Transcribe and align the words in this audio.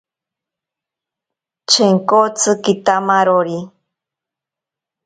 Chenkotsi 1.71 2.51
kitamarori. 2.63 3.59